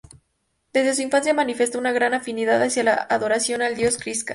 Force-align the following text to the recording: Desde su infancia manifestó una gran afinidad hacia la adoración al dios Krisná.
Desde 0.73 0.95
su 0.95 1.03
infancia 1.03 1.31
manifestó 1.35 1.77
una 1.77 1.91
gran 1.91 2.15
afinidad 2.15 2.59
hacia 2.63 2.83
la 2.83 2.93
adoración 2.95 3.61
al 3.61 3.75
dios 3.75 3.99
Krisná. 3.99 4.29